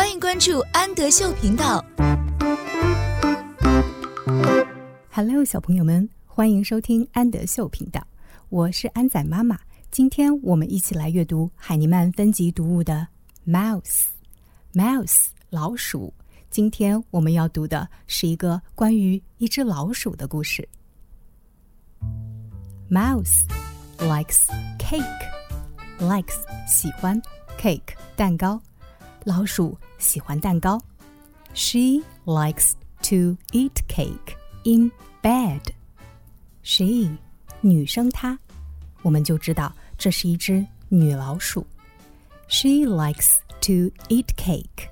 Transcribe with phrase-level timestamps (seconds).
[0.00, 1.84] 欢迎关注安德秀频道。
[5.10, 8.02] Hello，小朋友们，欢迎收听安德秀频道，
[8.48, 9.58] 我是安仔妈妈。
[9.90, 13.06] 今天我们一起来阅读海尼曼分级读物的
[13.52, 14.04] 《Mouse》
[14.72, 16.14] ，Mouse 老鼠。
[16.48, 20.66] 今天我们要读的是一个关于一只老鼠的故事。
[22.90, 23.44] Mouse
[23.98, 24.46] likes
[24.78, 25.04] cake.
[25.98, 27.20] Likes 喜欢
[27.58, 28.62] cake 蛋糕，
[29.23, 30.81] 老鼠喜欢蛋糕。
[31.53, 35.61] She likes to eat cake in bed.
[36.63, 37.17] She
[37.61, 38.37] 女生她，
[39.01, 41.65] 我们就知道这是一只女老鼠。
[42.47, 44.89] She likes to eat cake.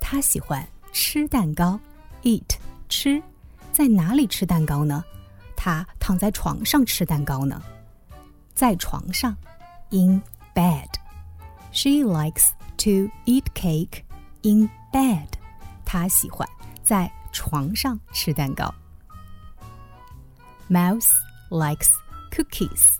[0.00, 1.78] 她喜欢吃蛋糕。
[2.22, 2.56] Eat
[2.88, 3.22] 吃，
[3.72, 5.04] 在哪里吃蛋糕呢？
[5.54, 7.62] 她躺在床上吃蛋糕呢。
[8.54, 9.36] 在床上，
[9.90, 10.22] in
[10.54, 10.88] bed.
[11.72, 12.48] She likes
[12.80, 14.04] to eat cake
[14.42, 15.28] in bed.
[15.84, 16.48] 她喜欢
[16.82, 18.72] 在床上吃蛋糕。
[20.68, 21.08] Mouse
[21.50, 21.90] likes
[22.30, 22.96] cookies.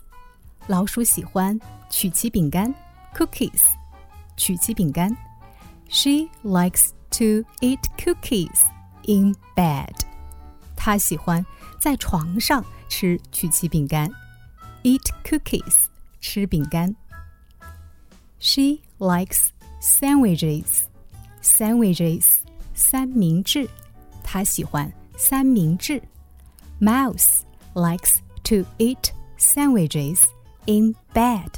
[0.67, 2.73] 老鼠喜欢曲奇饼干
[3.13, 3.63] cookies.
[4.35, 5.15] 曲奇饼干。
[5.89, 8.61] She likes to eat cookies
[9.03, 9.95] in bed.
[10.75, 11.45] 她喜欢
[11.79, 14.09] 在床上吃曲奇饼干。
[14.83, 15.85] Eat cookies.
[16.21, 16.95] 吃饼干。
[18.39, 19.49] She likes
[19.81, 20.83] sandwiches.
[21.41, 22.37] Sandwiches.
[22.73, 23.67] 三明治。
[24.23, 26.01] 她喜欢三明治。
[26.79, 27.41] Mouse
[27.73, 30.25] likes to eat sandwiches
[30.65, 31.49] in bed.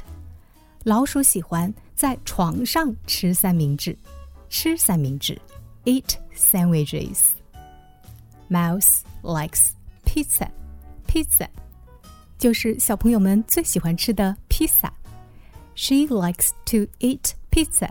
[0.84, 3.96] 老鼠喜欢在床上吃三明治。
[4.48, 5.40] 吃三明治。
[5.84, 7.32] Eat sandwiches.
[8.48, 9.72] Mouse likes
[10.04, 10.48] pizza.
[11.06, 11.48] Pizza.
[12.38, 14.92] 就是小朋友们最喜欢吃的披萨。
[15.74, 17.90] She likes to eat pizza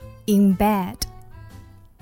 [0.26, 0.96] in bed.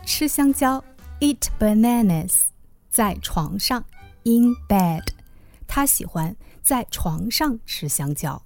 [0.05, 0.83] 吃香蕉，
[1.21, 2.43] eat bananas，
[2.91, 3.85] 在床上，
[4.25, 5.07] in bed。
[5.67, 8.43] 她喜欢在床上吃香蕉。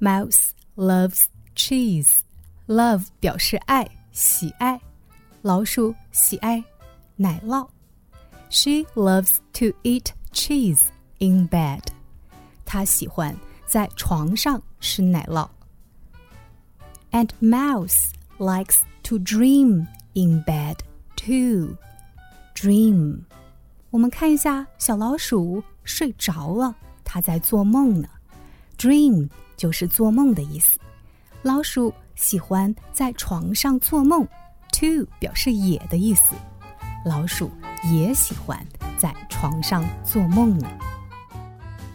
[0.00, 1.22] Mouse loves
[1.54, 2.20] cheese.
[2.66, 4.80] Love 表示爱、喜爱。
[5.42, 6.62] 老鼠喜爱
[7.16, 7.68] 奶酪。
[8.50, 10.82] She loves to eat cheese
[11.18, 11.82] in bed.
[12.64, 13.36] 她喜欢
[13.66, 15.48] 在床上吃奶酪。
[17.10, 20.77] And mouse likes to dream in bed
[21.15, 21.75] too.
[22.55, 23.21] Dream，
[23.89, 28.07] 我们看一下小老鼠睡着了，它在做梦呢。
[28.77, 30.79] Dream 就是做梦的意思。
[31.41, 34.27] 老鼠喜欢在床上做梦
[34.71, 36.33] ，too 表示也的意思。
[37.05, 37.51] 老鼠
[37.91, 38.65] 也喜欢
[38.97, 40.67] 在床上做梦呢。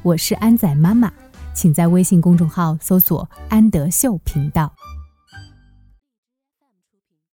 [0.03, 1.11] 我是安仔妈妈，
[1.55, 4.73] 请在微信公众号搜索“安德秀频道”。